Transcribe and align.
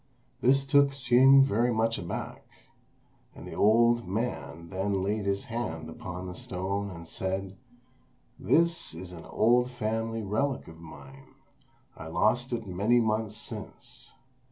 This 0.41 0.65
took 0.65 0.93
Hsing 0.93 1.43
very 1.43 1.71
much 1.71 1.99
aback; 1.99 2.43
and 3.35 3.45
the 3.45 3.53
old 3.53 4.07
man 4.07 4.69
then 4.71 5.03
laid 5.03 5.27
his 5.27 5.43
hand 5.43 5.91
upon 5.91 6.25
the 6.25 6.33
stone 6.33 6.89
and 6.89 7.07
said, 7.07 7.55
"This 8.39 8.95
is 8.95 9.11
an 9.11 9.25
old 9.25 9.69
family 9.69 10.23
relic 10.23 10.67
of 10.67 10.79
mine: 10.79 11.35
I 11.95 12.07
lost 12.07 12.51
it 12.51 12.65
many 12.65 12.99
months 12.99 13.37
since. 13.37 14.09